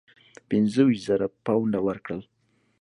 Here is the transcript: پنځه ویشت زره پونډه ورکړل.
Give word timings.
پنځه 0.49 0.81
ویشت 0.87 1.03
زره 1.09 1.27
پونډه 1.45 1.79
ورکړل. 1.87 2.21